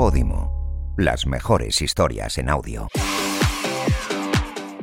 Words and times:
Podimo, 0.00 0.94
las 0.96 1.26
mejores 1.26 1.82
historias 1.82 2.38
en 2.38 2.48
audio. 2.48 2.88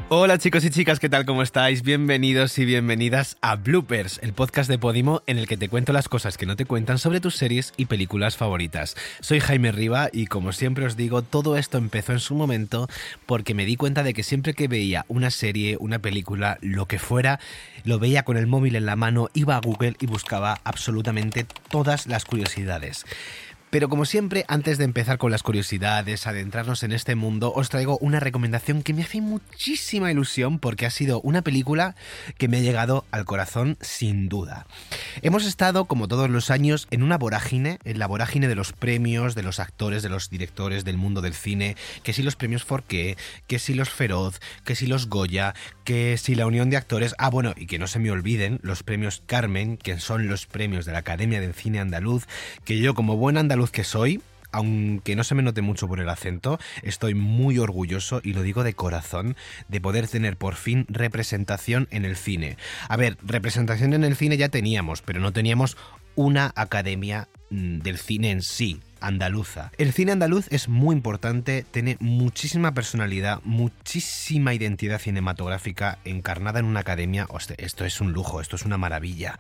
Hola 0.10 0.38
chicos 0.38 0.64
y 0.64 0.70
chicas, 0.70 1.00
¿qué 1.00 1.10
tal? 1.10 1.26
¿Cómo 1.26 1.42
estáis? 1.42 1.82
Bienvenidos 1.82 2.60
y 2.60 2.66
bienvenidas 2.66 3.36
a 3.42 3.56
Bloopers, 3.56 4.20
el 4.22 4.34
podcast 4.34 4.70
de 4.70 4.78
Podimo 4.78 5.24
en 5.26 5.40
el 5.40 5.48
que 5.48 5.58
te 5.58 5.70
cuento 5.70 5.92
las 5.92 6.08
cosas 6.08 6.38
que 6.38 6.46
no 6.46 6.56
te 6.56 6.66
cuentan 6.66 7.00
sobre 7.00 7.20
tus 7.20 7.36
series 7.36 7.74
y 7.78 7.86
películas 7.86 8.38
favoritas. 8.38 8.96
Soy 9.20 9.40
Jaime 9.40 9.72
Riva 9.72 10.10
y 10.14 10.28
como 10.28 10.52
siempre 10.52 10.86
os 10.86 10.96
digo, 10.96 11.24
todo 11.24 11.58
esto 11.58 11.80
empezó 11.80 12.12
en 12.12 12.20
su 12.20 12.36
momento 12.36 12.88
porque 13.26 13.56
me 13.56 13.66
di 13.66 13.76
cuenta 13.76 14.04
de 14.04 14.14
que 14.14 14.22
siempre 14.22 14.54
que 14.54 14.68
veía 14.68 15.04
una 15.08 15.32
serie, 15.32 15.78
una 15.80 15.98
película, 15.98 16.60
lo 16.62 16.86
que 16.86 17.00
fuera, 17.00 17.40
lo 17.86 17.98
veía 17.98 18.22
con 18.22 18.38
el 18.38 18.46
móvil 18.46 18.76
en 18.76 18.86
la 18.86 18.96
mano, 18.96 19.30
iba 19.34 19.56
a 19.56 19.62
Google 19.62 19.96
y 20.00 20.06
buscaba 20.06 20.60
absolutamente 20.64 21.48
todas 21.72 22.06
las 22.06 22.24
curiosidades. 22.24 23.04
Pero 23.70 23.90
como 23.90 24.06
siempre, 24.06 24.46
antes 24.48 24.78
de 24.78 24.86
empezar 24.86 25.18
con 25.18 25.30
las 25.30 25.44
curiosidades, 25.44 26.26
adentrarnos 26.26 26.84
en 26.84 26.94
este 26.94 27.16
mundo, 27.16 27.52
os 27.54 27.68
traigo 27.68 27.98
una 27.98 28.22
recomendación 28.22 28.82
que 28.82 28.94
me 28.94 29.04
hace 29.04 29.20
muchísima 29.20 30.10
ilusión 30.10 30.58
porque 30.58 30.86
ha 30.86 30.90
sido 30.90 31.20
una 31.20 31.42
película 31.42 31.96
que 32.38 32.48
me 32.48 32.58
ha 32.58 32.62
llegado 32.62 33.04
al 33.12 33.26
corazón 33.26 33.78
sin 33.82 34.30
duda. 34.30 34.68
Hemos 35.22 35.46
estado, 35.46 35.84
como 35.84 36.08
todos 36.08 36.30
los 36.30 36.50
años, 36.50 36.88
en 36.92 37.04
una 37.04 37.18
vorágine, 37.18 37.80
en 37.84 38.00
la 38.00 38.08
vorágine 38.08 38.48
de 38.48 38.56
los 38.56 38.72
premios, 38.72 39.36
de 39.36 39.44
los 39.44 39.60
actores, 39.60 40.02
de 40.02 40.10
los 40.10 40.30
directores 40.30 40.86
del 40.86 40.98
mundo 40.98 41.20
del 41.20 41.34
cine, 41.34 41.76
que 42.04 42.14
si 42.14 42.24
los 42.24 42.38
premios 42.38 42.64
Forqué, 42.64 43.18
que 43.48 43.60
si 43.60 43.74
los 43.74 43.90
Feroz, 43.90 44.40
que 44.64 44.76
si 44.76 44.88
los 44.88 45.10
Goya, 45.10 45.56
que 45.84 46.18
si 46.18 46.36
la 46.36 46.48
Unión 46.48 46.70
de 46.70 46.78
Actores, 46.78 47.16
ah 47.18 47.30
bueno, 47.30 47.54
y 47.58 47.68
que 47.68 47.80
no 47.80 47.88
se 47.88 48.00
me 48.00 48.12
olviden 48.12 48.60
los 48.62 48.84
premios 48.84 49.24
Carmen, 49.26 49.76
que 49.76 50.00
son 50.00 50.30
los 50.30 50.46
premios 50.46 50.86
de 50.86 50.94
la 50.94 51.00
Academia 51.00 51.42
del 51.42 51.54
Cine 51.54 51.80
Andaluz, 51.80 52.28
que 52.64 52.80
yo 52.80 52.94
como 52.94 53.18
buen 53.18 53.38
andaluz 53.38 53.67
que 53.72 53.84
soy, 53.84 54.22
aunque 54.52 55.16
no 55.16 55.24
se 55.24 55.36
me 55.36 55.44
note 55.44 55.62
mucho 55.62 55.88
por 55.88 56.00
el 56.00 56.10
acento, 56.10 56.60
estoy 56.82 57.14
muy 57.14 57.60
orgulloso 57.60 58.22
y 58.24 58.34
lo 58.34 58.42
digo 58.42 58.64
de 58.64 58.74
corazón 58.74 59.36
de 59.68 59.82
poder 59.82 60.08
tener 60.08 60.38
por 60.38 60.56
fin 60.56 60.86
representación 60.90 61.88
en 61.92 62.06
el 62.06 62.16
cine. 62.16 62.58
A 62.90 62.98
ver, 62.98 63.18
representación 63.24 63.94
en 63.94 64.04
el 64.04 64.16
cine 64.16 64.38
ya 64.38 64.50
teníamos, 64.50 65.02
pero 65.02 65.20
no 65.20 65.34
teníamos 65.34 65.78
una 66.16 66.52
academia 66.56 67.28
mm, 67.50 67.80
del 67.80 67.98
cine 67.98 68.32
en 68.32 68.42
sí, 68.42 68.82
andaluza. 69.00 69.72
El 69.78 69.94
cine 69.94 70.12
andaluz 70.12 70.48
es 70.50 70.68
muy 70.68 70.96
importante, 70.96 71.66
tiene 71.70 71.98
muchísima 72.00 72.74
personalidad, 72.74 73.40
muchísima 73.44 74.54
identidad 74.54 75.00
cinematográfica 75.00 76.00
encarnada 76.06 76.60
en 76.60 76.66
una 76.66 76.82
academia. 76.82 77.28
esto 77.58 77.86
es 77.86 78.02
un 78.02 78.14
lujo, 78.14 78.42
esto 78.42 78.56
es 78.56 78.64
una 78.64 78.78
maravilla. 78.78 79.38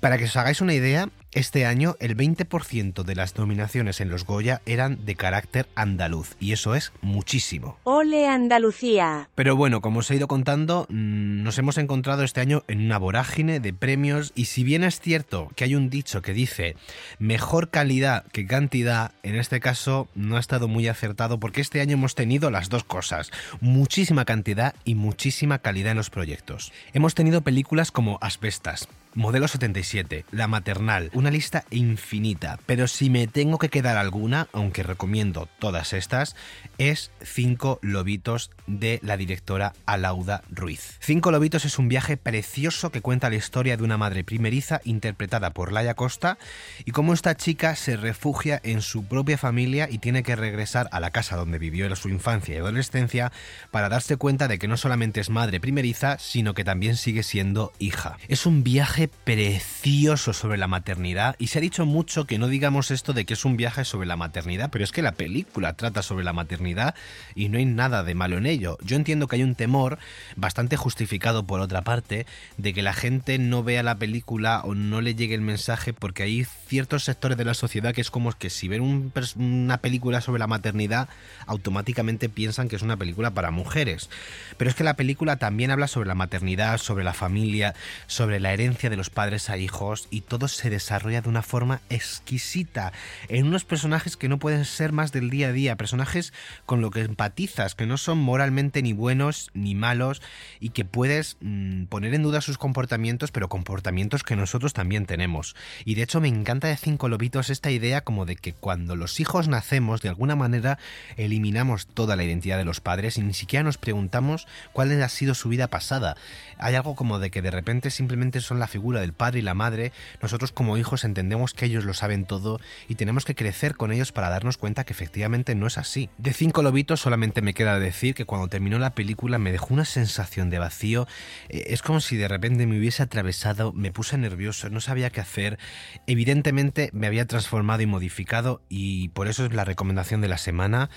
Para 0.00 0.18
que 0.18 0.24
os 0.24 0.36
hagáis 0.36 0.60
una 0.60 0.74
idea, 0.74 1.08
este 1.32 1.66
año 1.66 1.96
el 2.00 2.16
20% 2.16 3.02
de 3.02 3.14
las 3.14 3.36
nominaciones 3.36 4.00
en 4.00 4.10
los 4.10 4.24
Goya 4.24 4.62
eran 4.66 5.04
de 5.04 5.14
carácter 5.14 5.68
andaluz 5.74 6.36
y 6.40 6.52
eso 6.52 6.74
es 6.74 6.92
muchísimo. 7.00 7.78
¡Ole 7.84 8.26
Andalucía! 8.26 9.28
Pero 9.34 9.56
bueno, 9.56 9.80
como 9.80 10.00
os 10.00 10.10
he 10.10 10.16
ido 10.16 10.28
contando, 10.28 10.86
mm, 10.88 11.42
nos 11.42 11.58
hemos 11.58 11.78
encontrado 11.78 12.22
este 12.22 12.40
año 12.40 12.64
en 12.68 12.84
una 12.84 12.98
vorágine 12.98 13.60
de 13.60 13.72
premios 13.72 14.32
y 14.34 14.46
si 14.46 14.64
bien 14.64 14.84
es 14.84 15.00
cierto 15.00 15.50
que 15.54 15.64
hay 15.64 15.74
un 15.74 15.90
dicho 15.90 16.22
que 16.22 16.32
dice 16.32 16.76
mejor 17.18 17.70
calidad 17.70 18.24
que 18.32 18.46
cantidad, 18.46 19.12
en 19.22 19.36
este 19.36 19.60
caso 19.60 20.08
no 20.14 20.36
ha 20.36 20.40
estado 20.40 20.68
muy 20.68 20.88
acertado 20.88 21.38
porque 21.38 21.60
este 21.60 21.80
año 21.80 21.94
hemos 21.94 22.14
tenido 22.14 22.50
las 22.50 22.68
dos 22.68 22.84
cosas, 22.84 23.30
muchísima 23.60 24.24
cantidad 24.24 24.74
y 24.84 24.94
muchísima 24.94 25.58
calidad 25.58 25.92
en 25.92 25.98
los 25.98 26.10
proyectos. 26.10 26.72
Hemos 26.92 27.14
tenido 27.14 27.42
películas 27.42 27.92
como 27.92 28.18
Asbestas, 28.20 28.88
Modelo 29.18 29.48
77, 29.48 30.26
La 30.30 30.46
Maternal, 30.46 31.10
una 31.12 31.32
lista 31.32 31.64
infinita, 31.70 32.60
pero 32.66 32.86
si 32.86 33.10
me 33.10 33.26
tengo 33.26 33.58
que 33.58 33.68
quedar 33.68 33.96
alguna, 33.96 34.46
aunque 34.52 34.84
recomiendo 34.84 35.48
todas 35.58 35.92
estas, 35.92 36.36
es 36.78 37.10
Cinco 37.20 37.80
Lobitos 37.82 38.52
de 38.68 39.00
la 39.02 39.16
directora 39.16 39.72
Alauda 39.86 40.44
Ruiz. 40.48 40.98
Cinco 41.00 41.32
Lobitos 41.32 41.64
es 41.64 41.80
un 41.80 41.88
viaje 41.88 42.16
precioso 42.16 42.92
que 42.92 43.00
cuenta 43.00 43.28
la 43.28 43.34
historia 43.34 43.76
de 43.76 43.82
una 43.82 43.96
madre 43.96 44.22
primeriza 44.22 44.80
interpretada 44.84 45.50
por 45.50 45.72
Laia 45.72 45.94
Costa 45.94 46.38
y 46.84 46.92
cómo 46.92 47.12
esta 47.12 47.36
chica 47.36 47.74
se 47.74 47.96
refugia 47.96 48.60
en 48.62 48.82
su 48.82 49.04
propia 49.04 49.36
familia 49.36 49.88
y 49.90 49.98
tiene 49.98 50.22
que 50.22 50.36
regresar 50.36 50.88
a 50.92 51.00
la 51.00 51.10
casa 51.10 51.34
donde 51.34 51.58
vivió 51.58 51.86
en 51.86 51.96
su 51.96 52.08
infancia 52.08 52.54
y 52.54 52.58
adolescencia 52.58 53.32
para 53.72 53.88
darse 53.88 54.16
cuenta 54.16 54.46
de 54.46 54.60
que 54.60 54.68
no 54.68 54.76
solamente 54.76 55.18
es 55.18 55.28
madre 55.28 55.58
primeriza, 55.58 56.20
sino 56.20 56.54
que 56.54 56.62
también 56.62 56.94
sigue 56.94 57.24
siendo 57.24 57.72
hija. 57.80 58.16
Es 58.28 58.46
un 58.46 58.62
viaje 58.62 59.07
precioso 59.24 60.32
sobre 60.32 60.58
la 60.58 60.68
maternidad 60.68 61.36
y 61.38 61.48
se 61.48 61.58
ha 61.58 61.60
dicho 61.60 61.86
mucho 61.86 62.26
que 62.26 62.38
no 62.38 62.48
digamos 62.48 62.90
esto 62.90 63.12
de 63.12 63.24
que 63.24 63.34
es 63.34 63.44
un 63.44 63.56
viaje 63.56 63.84
sobre 63.84 64.06
la 64.06 64.16
maternidad, 64.16 64.70
pero 64.70 64.84
es 64.84 64.92
que 64.92 65.02
la 65.02 65.12
película 65.12 65.74
trata 65.74 66.02
sobre 66.02 66.24
la 66.24 66.32
maternidad 66.32 66.94
y 67.34 67.48
no 67.48 67.58
hay 67.58 67.64
nada 67.64 68.02
de 68.02 68.14
malo 68.14 68.38
en 68.38 68.46
ello. 68.46 68.78
Yo 68.82 68.96
entiendo 68.96 69.26
que 69.26 69.36
hay 69.36 69.42
un 69.42 69.54
temor 69.54 69.98
bastante 70.36 70.76
justificado 70.76 71.44
por 71.44 71.60
otra 71.60 71.82
parte 71.82 72.26
de 72.56 72.72
que 72.72 72.82
la 72.82 72.92
gente 72.92 73.38
no 73.38 73.62
vea 73.62 73.82
la 73.82 73.98
película 73.98 74.62
o 74.64 74.74
no 74.74 75.00
le 75.00 75.14
llegue 75.14 75.34
el 75.34 75.40
mensaje 75.40 75.92
porque 75.92 76.22
hay 76.22 76.44
ciertos 76.44 77.04
sectores 77.04 77.38
de 77.38 77.44
la 77.44 77.54
sociedad 77.54 77.94
que 77.94 78.00
es 78.00 78.10
como 78.10 78.32
que 78.32 78.50
si 78.50 78.68
ven 78.68 79.12
una 79.36 79.78
película 79.78 80.20
sobre 80.20 80.38
la 80.38 80.46
maternidad 80.46 81.08
automáticamente 81.46 82.28
piensan 82.28 82.68
que 82.68 82.76
es 82.76 82.82
una 82.82 82.96
película 82.96 83.30
para 83.30 83.50
mujeres. 83.50 84.10
Pero 84.56 84.70
es 84.70 84.76
que 84.76 84.84
la 84.84 84.94
película 84.94 85.36
también 85.36 85.70
habla 85.70 85.88
sobre 85.88 86.08
la 86.08 86.14
maternidad, 86.14 86.78
sobre 86.78 87.04
la 87.04 87.14
familia, 87.14 87.74
sobre 88.06 88.40
la 88.40 88.52
herencia 88.52 88.87
de 88.90 88.96
los 88.96 89.10
padres 89.10 89.50
a 89.50 89.56
hijos 89.56 90.08
y 90.10 90.22
todo 90.22 90.48
se 90.48 90.70
desarrolla 90.70 91.22
de 91.22 91.28
una 91.28 91.42
forma 91.42 91.80
exquisita 91.90 92.92
en 93.28 93.46
unos 93.46 93.64
personajes 93.64 94.16
que 94.16 94.28
no 94.28 94.38
pueden 94.38 94.64
ser 94.64 94.92
más 94.92 95.12
del 95.12 95.30
día 95.30 95.48
a 95.48 95.52
día, 95.52 95.76
personajes 95.76 96.32
con 96.66 96.80
lo 96.80 96.90
que 96.90 97.02
empatizas, 97.02 97.74
que 97.74 97.86
no 97.86 97.96
son 97.96 98.18
moralmente 98.18 98.82
ni 98.82 98.92
buenos 98.92 99.50
ni 99.54 99.74
malos 99.74 100.20
y 100.60 100.70
que 100.70 100.84
puedes 100.84 101.36
mm, 101.40 101.84
poner 101.84 102.14
en 102.14 102.22
duda 102.22 102.40
sus 102.40 102.58
comportamientos, 102.58 103.30
pero 103.30 103.48
comportamientos 103.48 104.22
que 104.22 104.36
nosotros 104.36 104.72
también 104.72 105.06
tenemos. 105.06 105.56
Y 105.84 105.94
de 105.94 106.02
hecho 106.02 106.20
me 106.20 106.28
encanta 106.28 106.68
de 106.68 106.76
Cinco 106.76 107.08
Lobitos 107.08 107.50
esta 107.50 107.70
idea 107.70 108.02
como 108.02 108.26
de 108.26 108.36
que 108.36 108.52
cuando 108.52 108.96
los 108.96 109.20
hijos 109.20 109.48
nacemos, 109.48 110.02
de 110.02 110.08
alguna 110.08 110.36
manera 110.36 110.78
eliminamos 111.16 111.86
toda 111.86 112.16
la 112.16 112.24
identidad 112.24 112.58
de 112.58 112.64
los 112.64 112.80
padres 112.80 113.18
y 113.18 113.22
ni 113.22 113.34
siquiera 113.34 113.62
nos 113.62 113.78
preguntamos 113.78 114.46
cuál 114.72 115.02
ha 115.02 115.08
sido 115.08 115.34
su 115.34 115.48
vida 115.48 115.68
pasada. 115.68 116.16
Hay 116.58 116.74
algo 116.74 116.94
como 116.94 117.18
de 117.18 117.30
que 117.30 117.42
de 117.42 117.50
repente 117.50 117.90
simplemente 117.90 118.40
son 118.40 118.58
la 118.58 118.66
figura 118.66 118.77
del 118.78 119.12
padre 119.12 119.40
y 119.40 119.42
la 119.42 119.54
madre, 119.54 119.92
nosotros 120.22 120.52
como 120.52 120.76
hijos 120.76 121.04
entendemos 121.04 121.52
que 121.52 121.66
ellos 121.66 121.84
lo 121.84 121.94
saben 121.94 122.24
todo 122.24 122.60
y 122.88 122.94
tenemos 122.94 123.24
que 123.24 123.34
crecer 123.34 123.76
con 123.76 123.92
ellos 123.92 124.12
para 124.12 124.30
darnos 124.30 124.56
cuenta 124.56 124.84
que 124.84 124.92
efectivamente 124.92 125.54
no 125.54 125.66
es 125.66 125.78
así. 125.78 126.08
De 126.16 126.32
Cinco 126.32 126.62
Lobitos 126.62 127.00
solamente 127.00 127.42
me 127.42 127.54
queda 127.54 127.78
decir 127.78 128.14
que 128.14 128.24
cuando 128.24 128.48
terminó 128.48 128.78
la 128.78 128.94
película 128.94 129.38
me 129.38 129.52
dejó 129.52 129.74
una 129.74 129.84
sensación 129.84 130.48
de 130.50 130.58
vacío, 130.58 131.06
eh, 131.48 131.64
es 131.68 131.82
como 131.82 132.00
si 132.00 132.16
de 132.16 132.28
repente 132.28 132.66
me 132.66 132.78
hubiese 132.78 133.02
atravesado, 133.02 133.72
me 133.72 133.92
puse 133.92 134.16
nervioso, 134.16 134.70
no 134.70 134.80
sabía 134.80 135.10
qué 135.10 135.20
hacer, 135.20 135.58
evidentemente 136.06 136.90
me 136.92 137.06
había 137.06 137.26
transformado 137.26 137.82
y 137.82 137.86
modificado 137.86 138.62
y 138.68 139.08
por 139.10 139.28
eso 139.28 139.44
es 139.44 139.52
la 139.52 139.64
recomendación 139.64 140.20
de 140.20 140.28
la 140.28 140.38
semana. 140.38 140.88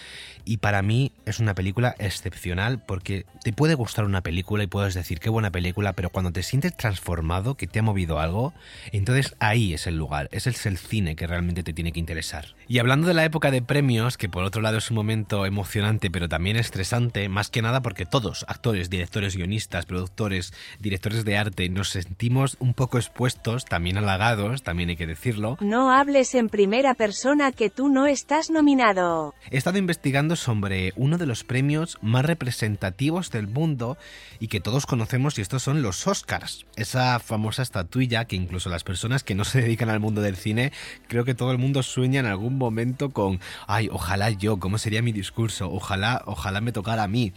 Y 0.45 0.57
para 0.57 0.81
mí 0.81 1.13
es 1.25 1.39
una 1.39 1.53
película 1.53 1.95
excepcional 1.99 2.83
porque 2.83 3.25
te 3.43 3.53
puede 3.53 3.75
gustar 3.75 4.05
una 4.05 4.21
película 4.21 4.63
y 4.63 4.67
puedes 4.67 4.93
decir 4.93 5.19
qué 5.19 5.29
buena 5.29 5.51
película, 5.51 5.93
pero 5.93 6.09
cuando 6.09 6.31
te 6.31 6.43
sientes 6.43 6.75
transformado, 6.75 7.55
que 7.55 7.67
te 7.71 7.79
ha 7.79 7.83
movido 7.83 8.19
algo, 8.19 8.53
entonces 8.91 9.35
ahí 9.39 9.73
es 9.73 9.87
el 9.87 9.97
lugar, 9.97 10.29
ese 10.31 10.49
es 10.49 10.65
el 10.65 10.77
cine 10.77 11.15
que 11.15 11.27
realmente 11.27 11.63
te 11.63 11.73
tiene 11.73 11.91
que 11.91 11.99
interesar. 11.99 12.55
Y 12.67 12.79
hablando 12.79 13.07
de 13.07 13.13
la 13.13 13.25
época 13.25 13.51
de 13.51 13.61
premios, 13.61 14.17
que 14.17 14.29
por 14.29 14.43
otro 14.43 14.61
lado 14.61 14.77
es 14.77 14.89
un 14.91 14.95
momento 14.95 15.45
emocionante 15.45 16.09
pero 16.11 16.29
también 16.29 16.57
estresante, 16.57 17.29
más 17.29 17.49
que 17.49 17.61
nada 17.61 17.81
porque 17.81 18.05
todos, 18.05 18.45
actores, 18.47 18.89
directores, 18.89 19.35
guionistas, 19.35 19.85
productores, 19.85 20.53
directores 20.79 21.25
de 21.25 21.37
arte, 21.37 21.69
nos 21.69 21.89
sentimos 21.89 22.57
un 22.59 22.73
poco 22.73 22.97
expuestos, 22.97 23.65
también 23.65 23.97
halagados, 23.97 24.63
también 24.63 24.89
hay 24.89 24.95
que 24.95 25.07
decirlo. 25.07 25.57
No 25.61 25.91
hables 25.91 26.35
en 26.35 26.49
primera 26.49 26.93
persona 26.93 27.51
que 27.51 27.69
tú 27.69 27.89
no 27.89 28.07
estás 28.07 28.49
nominado. 28.49 29.33
He 29.49 29.57
estado 29.57 29.77
investigando 29.77 30.35
sobre 30.35 30.93
uno 30.95 31.17
de 31.17 31.25
los 31.25 31.43
premios 31.43 31.97
más 32.01 32.25
representativos 32.25 33.31
del 33.31 33.47
mundo 33.47 33.97
y 34.39 34.47
que 34.47 34.59
todos 34.59 34.85
conocemos 34.85 35.37
y 35.37 35.41
estos 35.41 35.63
son 35.63 35.81
los 35.81 36.07
Oscars, 36.07 36.65
esa 36.75 37.19
famosa 37.19 37.60
estatuilla 37.61 38.25
que 38.25 38.35
incluso 38.35 38.69
las 38.69 38.83
personas 38.83 39.23
que 39.23 39.35
no 39.35 39.45
se 39.45 39.61
dedican 39.61 39.89
al 39.89 39.99
mundo 39.99 40.21
del 40.21 40.35
cine, 40.35 40.71
creo 41.07 41.25
que 41.25 41.35
todo 41.35 41.51
el 41.51 41.57
mundo 41.57 41.83
sueña 41.83 42.19
en 42.19 42.25
algún 42.25 42.57
momento 42.57 43.11
con, 43.11 43.39
ay, 43.67 43.89
ojalá 43.91 44.29
yo, 44.29 44.59
¿cómo 44.59 44.77
sería 44.77 45.01
mi 45.01 45.11
discurso? 45.11 45.71
Ojalá, 45.71 46.23
ojalá 46.25 46.61
me 46.61 46.71
tocara 46.71 47.03
a 47.03 47.07
mí. 47.07 47.33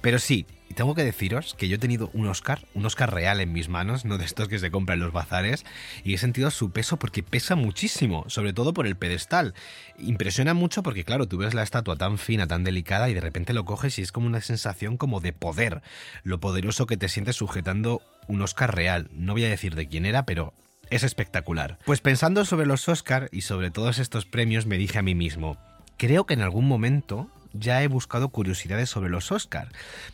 Pero 0.00 0.18
sí, 0.18 0.46
tengo 0.74 0.94
que 0.94 1.04
deciros 1.04 1.54
que 1.54 1.68
yo 1.68 1.76
he 1.76 1.78
tenido 1.78 2.10
un 2.14 2.26
Oscar, 2.26 2.66
un 2.74 2.86
Oscar 2.86 3.12
real 3.12 3.40
en 3.40 3.52
mis 3.52 3.68
manos, 3.68 4.04
no 4.04 4.18
de 4.18 4.24
estos 4.24 4.48
que 4.48 4.58
se 4.58 4.70
compran 4.70 4.98
en 4.98 5.04
los 5.04 5.12
bazares, 5.12 5.64
y 6.04 6.14
he 6.14 6.18
sentido 6.18 6.50
su 6.50 6.70
peso 6.70 6.96
porque 6.98 7.22
pesa 7.22 7.56
muchísimo, 7.56 8.24
sobre 8.28 8.52
todo 8.52 8.72
por 8.72 8.86
el 8.86 8.96
pedestal. 8.96 9.54
Impresiona 9.98 10.54
mucho 10.54 10.82
porque, 10.82 11.04
claro, 11.04 11.26
tú 11.26 11.38
ves 11.38 11.54
la 11.54 11.62
estatua 11.62 11.96
tan 11.96 12.18
fina, 12.18 12.46
tan 12.46 12.64
delicada, 12.64 13.10
y 13.10 13.14
de 13.14 13.20
repente 13.20 13.52
lo 13.52 13.64
coges 13.64 13.98
y 13.98 14.02
es 14.02 14.12
como 14.12 14.26
una 14.26 14.40
sensación 14.40 14.96
como 14.96 15.20
de 15.20 15.32
poder, 15.32 15.82
lo 16.22 16.40
poderoso 16.40 16.86
que 16.86 16.96
te 16.96 17.08
sientes 17.08 17.36
sujetando 17.36 18.00
un 18.26 18.40
Oscar 18.42 18.74
real. 18.74 19.08
No 19.12 19.32
voy 19.32 19.44
a 19.44 19.50
decir 19.50 19.74
de 19.74 19.88
quién 19.88 20.06
era, 20.06 20.24
pero 20.24 20.54
es 20.88 21.02
espectacular. 21.02 21.78
Pues 21.84 22.00
pensando 22.00 22.44
sobre 22.44 22.66
los 22.66 22.88
Oscar 22.88 23.28
y 23.32 23.42
sobre 23.42 23.70
todos 23.70 23.98
estos 23.98 24.24
premios 24.24 24.66
me 24.66 24.78
dije 24.78 24.98
a 24.98 25.02
mí 25.02 25.14
mismo, 25.14 25.56
creo 25.96 26.26
que 26.26 26.34
en 26.34 26.42
algún 26.42 26.66
momento 26.66 27.28
ya 27.52 27.82
he 27.82 27.88
buscado 27.88 28.28
curiosidades 28.28 28.88
sobre 28.90 29.10
los 29.10 29.32
Oscars. 29.32 29.70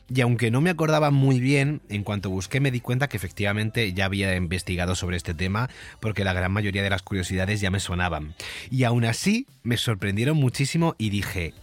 Y 0.09 0.21
aunque 0.21 0.51
no 0.51 0.61
me 0.61 0.71
acordaba 0.71 1.11
muy 1.11 1.41
bien, 1.41 1.81
en 1.89 2.05
cuanto 2.05 2.31
busqué 2.31 2.61
me 2.61 2.71
di 2.71 2.81
cuenta 2.81 3.09
que 3.09 3.17
efectivamente 3.17 3.93
ya 3.93 4.07
había 4.07 4.35
investigado 4.37 4.95
sobre 4.95 5.17
este 5.17 5.35
tema, 5.35 5.69
porque 6.01 6.25
la 6.25 6.33
gran 6.33 6.53
mayoría 6.53 6.83
de 6.83 6.91
las 6.91 7.03
curiosidades 7.03 7.61
ya 7.61 7.71
me 7.71 7.81
sonaban. 7.81 8.35
Y 8.71 8.85
aún 8.85 9.05
así 9.05 9.47
me 9.63 9.77
sorprendieron 9.77 10.37
muchísimo 10.37 10.95
y 10.99 11.11
dije, 11.11 11.55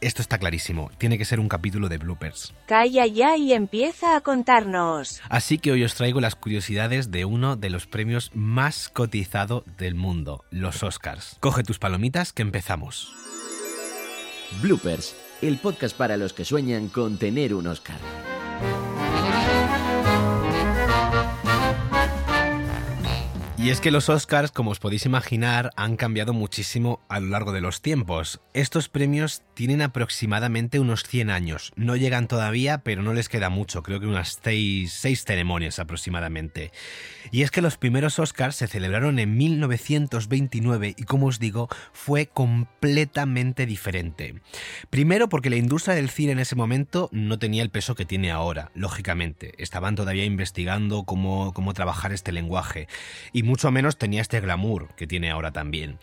esto 0.00 0.22
está 0.22 0.38
clarísimo, 0.38 0.90
tiene 0.98 1.18
que 1.18 1.24
ser 1.24 1.40
un 1.40 1.48
capítulo 1.48 1.88
de 1.88 1.98
bloopers. 1.98 2.54
Calla 2.66 3.06
ya 3.06 3.36
y 3.36 3.52
empieza 3.52 4.16
a 4.16 4.20
contarnos. 4.20 5.20
Así 5.28 5.58
que 5.58 5.72
hoy 5.72 5.84
os 5.84 5.94
traigo 5.94 6.20
las 6.20 6.34
curiosidades 6.34 7.10
de 7.10 7.24
uno 7.24 7.56
de 7.56 7.70
los 7.70 7.86
premios 7.86 8.30
más 8.34 8.88
cotizados 8.88 9.64
del 9.78 9.94
mundo, 9.94 10.44
los 10.50 10.82
Oscars. 10.82 11.36
Coge 11.40 11.62
tus 11.62 11.78
palomitas 11.78 12.32
que 12.32 12.42
empezamos. 12.42 13.14
Bloopers, 14.62 15.14
el 15.42 15.58
podcast 15.58 15.96
para 15.96 16.16
los 16.16 16.32
que 16.32 16.44
sueñan 16.44 16.88
con 16.88 17.18
tener 17.18 17.54
un 17.54 17.66
Oscar. 17.66 17.98
Y 23.66 23.70
es 23.70 23.80
que 23.80 23.90
los 23.90 24.08
Oscars, 24.08 24.52
como 24.52 24.70
os 24.70 24.78
podéis 24.78 25.06
imaginar, 25.06 25.72
han 25.74 25.96
cambiado 25.96 26.32
muchísimo 26.32 27.00
a 27.08 27.18
lo 27.18 27.26
largo 27.30 27.50
de 27.50 27.60
los 27.60 27.82
tiempos. 27.82 28.40
Estos 28.54 28.88
premios 28.88 29.42
tienen 29.54 29.82
aproximadamente 29.82 30.78
unos 30.78 31.02
100 31.02 31.30
años. 31.30 31.72
No 31.74 31.96
llegan 31.96 32.28
todavía, 32.28 32.78
pero 32.84 33.02
no 33.02 33.12
les 33.12 33.28
queda 33.28 33.50
mucho, 33.50 33.82
creo 33.82 33.98
que 33.98 34.06
unas 34.06 34.38
6, 34.40 35.24
ceremonias 35.24 35.80
aproximadamente. 35.80 36.70
Y 37.32 37.42
es 37.42 37.50
que 37.50 37.60
los 37.60 37.76
primeros 37.76 38.20
Oscars 38.20 38.54
se 38.54 38.68
celebraron 38.68 39.18
en 39.18 39.36
1929 39.36 40.94
y 40.96 41.02
como 41.02 41.26
os 41.26 41.40
digo, 41.40 41.68
fue 41.92 42.26
completamente 42.26 43.66
diferente. 43.66 44.40
Primero 44.90 45.28
porque 45.28 45.50
la 45.50 45.56
industria 45.56 45.96
del 45.96 46.10
cine 46.10 46.30
en 46.30 46.38
ese 46.38 46.54
momento 46.54 47.08
no 47.10 47.40
tenía 47.40 47.64
el 47.64 47.70
peso 47.70 47.96
que 47.96 48.04
tiene 48.04 48.30
ahora, 48.30 48.70
lógicamente. 48.76 49.54
Estaban 49.58 49.96
todavía 49.96 50.24
investigando 50.24 51.02
cómo, 51.02 51.52
cómo 51.52 51.74
trabajar 51.74 52.12
este 52.12 52.30
lenguaje. 52.30 52.86
Y 53.32 53.42
mucho 53.56 53.70
menos 53.70 53.96
tenía 53.96 54.20
este 54.20 54.38
glamour 54.42 54.88
que 54.96 55.06
tiene 55.06 55.30
ahora 55.30 55.50
también. 55.50 55.98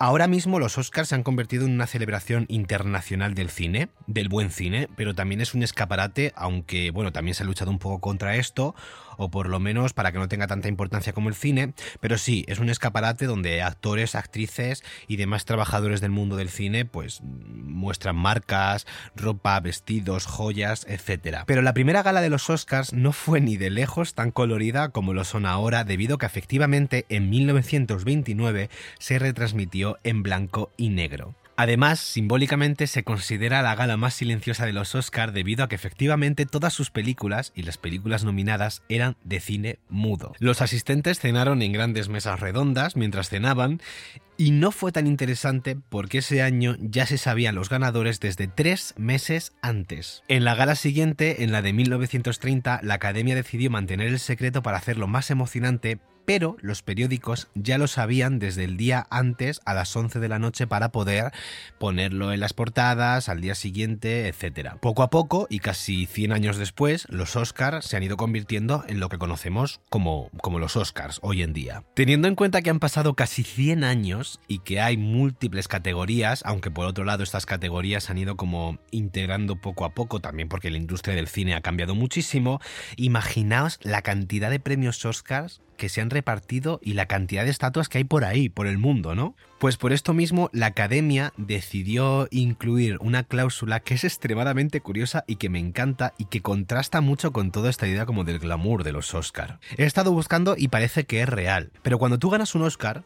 Ahora 0.00 0.28
mismo 0.28 0.60
los 0.60 0.78
Oscars 0.78 1.08
se 1.08 1.16
han 1.16 1.24
convertido 1.24 1.66
en 1.66 1.72
una 1.72 1.88
celebración 1.88 2.44
internacional 2.46 3.34
del 3.34 3.50
cine, 3.50 3.88
del 4.06 4.28
buen 4.28 4.52
cine, 4.52 4.88
pero 4.94 5.16
también 5.16 5.40
es 5.40 5.54
un 5.54 5.64
escaparate, 5.64 6.32
aunque 6.36 6.92
bueno, 6.92 7.10
también 7.10 7.34
se 7.34 7.42
ha 7.42 7.46
luchado 7.46 7.72
un 7.72 7.80
poco 7.80 7.98
contra 7.98 8.36
esto, 8.36 8.76
o 9.16 9.28
por 9.28 9.48
lo 9.48 9.58
menos 9.58 9.94
para 9.94 10.12
que 10.12 10.18
no 10.18 10.28
tenga 10.28 10.46
tanta 10.46 10.68
importancia 10.68 11.12
como 11.12 11.28
el 11.28 11.34
cine, 11.34 11.74
pero 11.98 12.16
sí, 12.16 12.44
es 12.46 12.60
un 12.60 12.70
escaparate 12.70 13.26
donde 13.26 13.60
actores, 13.60 14.14
actrices 14.14 14.84
y 15.08 15.16
demás 15.16 15.44
trabajadores 15.44 16.00
del 16.00 16.12
mundo 16.12 16.36
del 16.36 16.48
cine 16.48 16.84
pues 16.84 17.20
muestran 17.22 18.14
marcas, 18.14 18.86
ropa, 19.16 19.58
vestidos, 19.58 20.26
joyas, 20.26 20.86
etc. 20.88 21.38
Pero 21.44 21.60
la 21.60 21.74
primera 21.74 22.04
gala 22.04 22.20
de 22.20 22.30
los 22.30 22.48
Oscars 22.48 22.92
no 22.92 23.10
fue 23.10 23.40
ni 23.40 23.56
de 23.56 23.70
lejos 23.70 24.14
tan 24.14 24.30
colorida 24.30 24.90
como 24.90 25.12
lo 25.12 25.24
son 25.24 25.44
ahora 25.44 25.82
debido 25.82 26.14
a 26.14 26.18
que 26.18 26.26
efectivamente 26.26 27.04
en 27.08 27.28
1929 27.28 28.70
se 29.00 29.18
retransmitió 29.18 29.87
en 30.04 30.22
blanco 30.22 30.70
y 30.76 30.90
negro. 30.90 31.34
Además, 31.60 31.98
simbólicamente 31.98 32.86
se 32.86 33.02
considera 33.02 33.62
la 33.62 33.74
gala 33.74 33.96
más 33.96 34.14
silenciosa 34.14 34.64
de 34.64 34.72
los 34.72 34.94
Oscar 34.94 35.32
debido 35.32 35.64
a 35.64 35.68
que 35.68 35.74
efectivamente 35.74 36.46
todas 36.46 36.72
sus 36.72 36.92
películas 36.92 37.50
y 37.56 37.64
las 37.64 37.78
películas 37.78 38.22
nominadas 38.22 38.84
eran 38.88 39.16
de 39.24 39.40
cine 39.40 39.80
mudo. 39.88 40.34
Los 40.38 40.62
asistentes 40.62 41.18
cenaron 41.18 41.60
en 41.62 41.72
grandes 41.72 42.08
mesas 42.08 42.38
redondas 42.38 42.94
mientras 42.94 43.28
cenaban 43.28 43.80
y 44.36 44.52
no 44.52 44.70
fue 44.70 44.92
tan 44.92 45.08
interesante 45.08 45.76
porque 45.88 46.18
ese 46.18 46.42
año 46.42 46.76
ya 46.78 47.06
se 47.06 47.18
sabían 47.18 47.56
los 47.56 47.68
ganadores 47.68 48.20
desde 48.20 48.46
tres 48.46 48.94
meses 48.96 49.52
antes. 49.60 50.22
En 50.28 50.44
la 50.44 50.54
gala 50.54 50.76
siguiente, 50.76 51.42
en 51.42 51.50
la 51.50 51.60
de 51.60 51.72
1930, 51.72 52.82
la 52.84 52.94
Academia 52.94 53.34
decidió 53.34 53.68
mantener 53.68 54.06
el 54.06 54.20
secreto 54.20 54.62
para 54.62 54.78
hacerlo 54.78 55.08
más 55.08 55.32
emocionante, 55.32 55.98
pero 56.28 56.58
los 56.60 56.82
periódicos 56.82 57.48
ya 57.54 57.78
lo 57.78 57.86
sabían 57.86 58.38
desde 58.38 58.64
el 58.64 58.76
día 58.76 59.06
antes 59.08 59.62
a 59.64 59.72
las 59.72 59.96
11 59.96 60.20
de 60.20 60.28
la 60.28 60.38
noche 60.38 60.66
para 60.66 60.92
poder 60.92 61.32
ponerlo 61.78 62.34
en 62.34 62.40
las 62.40 62.52
portadas 62.52 63.30
al 63.30 63.40
día 63.40 63.54
siguiente, 63.54 64.28
etc. 64.28 64.74
Poco 64.78 65.02
a 65.02 65.08
poco 65.08 65.46
y 65.48 65.60
casi 65.60 66.04
100 66.04 66.32
años 66.32 66.58
después, 66.58 67.06
los 67.08 67.34
Oscars 67.34 67.86
se 67.86 67.96
han 67.96 68.02
ido 68.02 68.18
convirtiendo 68.18 68.84
en 68.88 69.00
lo 69.00 69.08
que 69.08 69.16
conocemos 69.16 69.80
como, 69.88 70.28
como 70.42 70.58
los 70.58 70.76
Oscars 70.76 71.18
hoy 71.22 71.42
en 71.42 71.54
día. 71.54 71.84
Teniendo 71.94 72.28
en 72.28 72.34
cuenta 72.34 72.60
que 72.60 72.68
han 72.68 72.78
pasado 72.78 73.14
casi 73.14 73.42
100 73.42 73.82
años 73.82 74.38
y 74.48 74.58
que 74.58 74.82
hay 74.82 74.98
múltiples 74.98 75.66
categorías, 75.66 76.42
aunque 76.44 76.70
por 76.70 76.84
otro 76.84 77.06
lado 77.06 77.22
estas 77.22 77.46
categorías 77.46 78.10
han 78.10 78.18
ido 78.18 78.36
como 78.36 78.78
integrando 78.90 79.56
poco 79.56 79.86
a 79.86 79.94
poco 79.94 80.20
también 80.20 80.50
porque 80.50 80.70
la 80.70 80.76
industria 80.76 81.16
del 81.16 81.26
cine 81.26 81.54
ha 81.54 81.62
cambiado 81.62 81.94
muchísimo, 81.94 82.60
imaginaos 82.96 83.80
la 83.80 84.02
cantidad 84.02 84.50
de 84.50 84.60
premios 84.60 85.02
Oscars 85.06 85.62
que 85.78 85.88
se 85.88 86.02
han 86.02 86.10
repartido 86.10 86.78
y 86.82 86.92
la 86.92 87.06
cantidad 87.06 87.44
de 87.44 87.50
estatuas 87.50 87.88
que 87.88 87.96
hay 87.96 88.04
por 88.04 88.26
ahí, 88.26 88.50
por 88.50 88.66
el 88.66 88.76
mundo, 88.76 89.14
¿no? 89.14 89.34
Pues 89.58 89.78
por 89.78 89.94
esto 89.94 90.12
mismo 90.12 90.50
la 90.52 90.66
academia 90.66 91.32
decidió 91.38 92.28
incluir 92.30 92.98
una 93.00 93.24
cláusula 93.24 93.80
que 93.80 93.94
es 93.94 94.04
extremadamente 94.04 94.82
curiosa 94.82 95.24
y 95.26 95.36
que 95.36 95.48
me 95.48 95.58
encanta 95.58 96.12
y 96.18 96.26
que 96.26 96.42
contrasta 96.42 97.00
mucho 97.00 97.32
con 97.32 97.50
toda 97.50 97.70
esta 97.70 97.88
idea 97.88 98.04
como 98.04 98.24
del 98.24 98.38
glamour 98.38 98.84
de 98.84 98.92
los 98.92 99.14
Oscar. 99.14 99.58
He 99.78 99.84
estado 99.84 100.12
buscando 100.12 100.54
y 100.58 100.68
parece 100.68 101.04
que 101.04 101.22
es 101.22 101.28
real, 101.28 101.72
pero 101.82 101.98
cuando 101.98 102.18
tú 102.18 102.28
ganas 102.28 102.54
un 102.54 102.62
Oscar, 102.62 103.04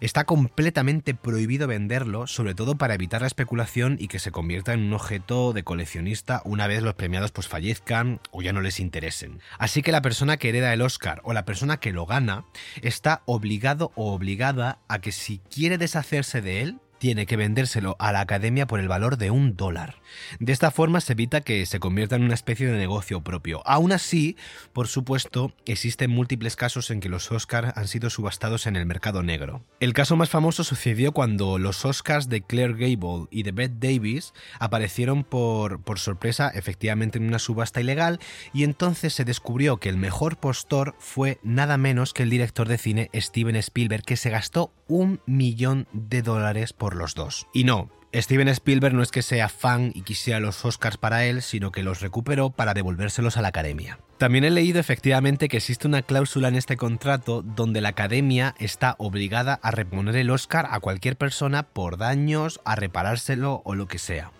Está 0.00 0.24
completamente 0.24 1.14
prohibido 1.14 1.66
venderlo, 1.66 2.26
sobre 2.26 2.54
todo 2.54 2.76
para 2.76 2.94
evitar 2.94 3.20
la 3.20 3.26
especulación 3.26 3.96
y 3.98 4.08
que 4.08 4.18
se 4.18 4.30
convierta 4.30 4.72
en 4.72 4.80
un 4.80 4.92
objeto 4.92 5.52
de 5.52 5.64
coleccionista 5.64 6.42
una 6.44 6.66
vez 6.66 6.82
los 6.82 6.94
premiados 6.94 7.32
pues 7.32 7.48
fallezcan 7.48 8.20
o 8.30 8.42
ya 8.42 8.52
no 8.52 8.60
les 8.60 8.80
interesen. 8.80 9.40
Así 9.58 9.82
que 9.82 9.92
la 9.92 10.02
persona 10.02 10.36
que 10.36 10.48
hereda 10.48 10.72
el 10.72 10.82
Oscar 10.82 11.20
o 11.24 11.32
la 11.32 11.44
persona 11.44 11.78
que 11.78 11.92
lo 11.92 12.06
gana 12.06 12.44
está 12.82 13.22
obligado 13.26 13.92
o 13.94 14.12
obligada 14.12 14.78
a 14.88 15.00
que 15.00 15.12
si 15.12 15.38
quiere 15.38 15.78
deshacerse 15.78 16.40
de 16.40 16.62
él, 16.62 16.80
tiene 17.02 17.26
que 17.26 17.36
vendérselo 17.36 17.96
a 17.98 18.12
la 18.12 18.20
academia 18.20 18.68
por 18.68 18.78
el 18.78 18.86
valor 18.86 19.16
de 19.16 19.32
un 19.32 19.56
dólar. 19.56 19.96
De 20.38 20.52
esta 20.52 20.70
forma 20.70 21.00
se 21.00 21.14
evita 21.14 21.40
que 21.40 21.66
se 21.66 21.80
convierta 21.80 22.14
en 22.14 22.22
una 22.22 22.34
especie 22.34 22.68
de 22.68 22.78
negocio 22.78 23.22
propio. 23.22 23.60
Aún 23.66 23.90
así, 23.90 24.36
por 24.72 24.86
supuesto, 24.86 25.52
existen 25.66 26.12
múltiples 26.12 26.54
casos 26.54 26.92
en 26.92 27.00
que 27.00 27.08
los 27.08 27.32
Oscars 27.32 27.76
han 27.76 27.88
sido 27.88 28.08
subastados 28.08 28.68
en 28.68 28.76
el 28.76 28.86
mercado 28.86 29.24
negro. 29.24 29.64
El 29.80 29.94
caso 29.94 30.14
más 30.14 30.30
famoso 30.30 30.62
sucedió 30.62 31.10
cuando 31.10 31.58
los 31.58 31.84
Oscars 31.84 32.28
de 32.28 32.42
Claire 32.42 32.74
Gable 32.74 33.26
y 33.32 33.42
de 33.42 33.50
Bette 33.50 33.80
Davis 33.80 34.32
aparecieron 34.60 35.24
por, 35.24 35.82
por 35.82 35.98
sorpresa 35.98 36.50
efectivamente 36.54 37.18
en 37.18 37.26
una 37.26 37.40
subasta 37.40 37.80
ilegal 37.80 38.20
y 38.54 38.62
entonces 38.62 39.12
se 39.12 39.24
descubrió 39.24 39.78
que 39.78 39.88
el 39.88 39.96
mejor 39.96 40.36
postor 40.36 40.94
fue 41.00 41.40
nada 41.42 41.78
menos 41.78 42.12
que 42.12 42.22
el 42.22 42.30
director 42.30 42.68
de 42.68 42.78
cine 42.78 43.10
Steven 43.12 43.56
Spielberg 43.56 44.04
que 44.04 44.16
se 44.16 44.30
gastó 44.30 44.72
un 44.86 45.20
millón 45.26 45.88
de 45.92 46.22
dólares 46.22 46.72
por 46.72 46.91
los 46.94 47.14
dos. 47.14 47.46
Y 47.52 47.64
no, 47.64 47.90
Steven 48.14 48.48
Spielberg 48.48 48.94
no 48.94 49.02
es 49.02 49.10
que 49.10 49.22
sea 49.22 49.48
fan 49.48 49.90
y 49.94 50.02
quisiera 50.02 50.38
los 50.38 50.64
Oscars 50.64 50.98
para 50.98 51.24
él, 51.24 51.40
sino 51.40 51.72
que 51.72 51.82
los 51.82 52.00
recuperó 52.00 52.50
para 52.50 52.74
devolvérselos 52.74 53.38
a 53.38 53.42
la 53.42 53.48
academia. 53.48 53.98
También 54.18 54.44
he 54.44 54.50
leído 54.50 54.78
efectivamente 54.78 55.48
que 55.48 55.56
existe 55.56 55.88
una 55.88 56.02
cláusula 56.02 56.48
en 56.48 56.56
este 56.56 56.76
contrato 56.76 57.42
donde 57.42 57.80
la 57.80 57.88
academia 57.88 58.54
está 58.58 58.96
obligada 58.98 59.58
a 59.62 59.70
reponer 59.70 60.16
el 60.16 60.30
Oscar 60.30 60.68
a 60.70 60.80
cualquier 60.80 61.16
persona 61.16 61.62
por 61.62 61.96
daños, 61.96 62.60
a 62.64 62.76
reparárselo 62.76 63.62
o 63.64 63.74
lo 63.74 63.88
que 63.88 63.98
sea. 63.98 64.30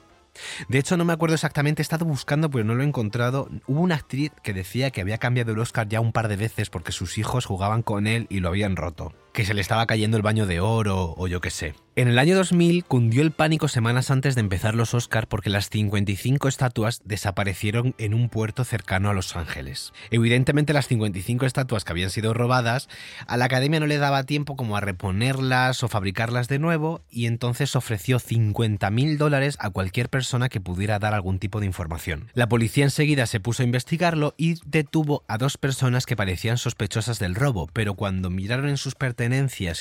De 0.69 0.79
hecho, 0.79 0.97
no 0.97 1.05
me 1.05 1.13
acuerdo 1.13 1.35
exactamente, 1.35 1.83
he 1.83 1.85
estado 1.85 2.05
buscando, 2.05 2.51
pero 2.51 2.65
no 2.65 2.75
lo 2.75 2.83
he 2.83 2.87
encontrado. 2.87 3.49
Hubo 3.67 3.81
una 3.81 3.97
actriz 3.97 4.33
que 4.43 4.53
decía 4.53 4.91
que 4.91 5.01
había 5.01 5.19
cambiado 5.19 5.53
el 5.53 5.59
Oscar 5.59 5.89
ya 5.89 6.01
un 6.01 6.13
par 6.13 6.29
de 6.29 6.37
veces 6.37 6.71
porque 6.71 6.93
sus 6.93 7.19
hijos 7.19 7.45
jugaban 7.45 7.83
con 7.83 8.07
él 8.07 8.27
y 8.31 8.41
lo 8.41 8.49
habían 8.49 8.77
roto. 8.77 9.13
Que 9.33 9.47
se 9.47 9.55
le 9.55 9.63
estaba 9.63 9.87
cayendo 9.87 10.19
el 10.19 10.23
baño 10.23 10.45
de 10.45 10.61
oro 10.61 11.15
o 11.17 11.27
yo 11.27 11.41
qué 11.41 11.49
sé. 11.49 11.75
En 11.95 12.09
el 12.09 12.19
año 12.19 12.35
2000 12.37 12.85
cundió 12.85 13.21
el 13.21 13.33
pánico 13.33 13.69
semanas 13.69 14.11
antes 14.11 14.35
de 14.35 14.41
empezar 14.41 14.75
los 14.75 14.95
Oscar 14.95 15.29
porque 15.29 15.51
las 15.51 15.69
55 15.69 16.49
estatuas 16.49 17.03
desaparecieron 17.05 17.95
en 17.99 18.15
un 18.15 18.31
puerto 18.31 18.65
cercano 18.65 19.11
a 19.11 19.13
Los 19.13 19.37
Ángeles. 19.37 19.93
Evidentemente 20.11 20.73
las 20.73 20.89
55 20.89 21.45
estatuas 21.45 21.85
que 21.85 21.93
habían 21.93 22.09
sido 22.09 22.33
robadas, 22.33 22.89
a 23.27 23.37
la 23.37 23.45
academia 23.45 23.79
no 23.79 23.87
le 23.87 23.99
daba 23.99 24.25
tiempo 24.25 24.57
como 24.57 24.79
a 24.79 24.81
reponerlas 24.81 25.83
o 25.83 25.89
fabricarlas 25.89 26.49
de 26.49 26.59
nuevo 26.59 27.03
y 27.11 27.27
entonces 27.27 27.77
ofreció 27.77 28.19
50 28.19 28.91
mil 28.91 29.19
dólares 29.19 29.59
a 29.61 29.69
cualquier 29.69 30.09
persona 30.09 30.49
que 30.49 30.63
pudiera 30.63 30.99
dar 30.99 31.13
algún 31.13 31.39
tipo 31.39 31.61
de 31.61 31.67
información. 31.67 32.31
La 32.33 32.49
policía 32.49 32.85
enseguida 32.85 33.27
se 33.27 33.41
puso 33.41 33.63
a 33.63 33.67
investigarlo 33.67 34.35
y 34.39 34.55
detuvo 34.65 35.25
a 35.29 35.37
dos 35.37 35.59
personas 35.59 36.07
que 36.07 36.17
parecían 36.17 36.57
sospechosas 36.57 37.19
del 37.19 37.35
robo, 37.35 37.69
pero 37.75 37.95
cuando 37.95 38.31
miraron 38.31 38.71
en 38.71 38.79
sus 38.79 38.95
pertenencias 38.95 39.22